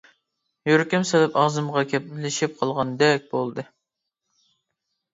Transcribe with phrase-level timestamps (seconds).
[0.69, 3.71] يۈرىكىم سېلىپ ئاغزىمغا كەپلىشىپ قالغاندەك بولدى.